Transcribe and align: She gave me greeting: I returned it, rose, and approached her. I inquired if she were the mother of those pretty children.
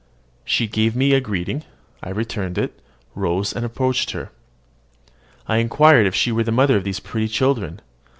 She 0.43 0.65
gave 0.65 0.95
me 0.95 1.19
greeting: 1.19 1.63
I 2.01 2.09
returned 2.09 2.57
it, 2.57 2.79
rose, 3.13 3.53
and 3.53 3.63
approached 3.63 4.09
her. 4.13 4.31
I 5.47 5.57
inquired 5.57 6.07
if 6.07 6.15
she 6.15 6.31
were 6.31 6.43
the 6.43 6.51
mother 6.51 6.75
of 6.75 6.85
those 6.85 6.99
pretty 6.99 7.27
children. 7.27 7.81